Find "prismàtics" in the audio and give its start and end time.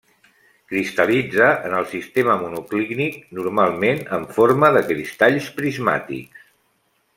5.61-6.53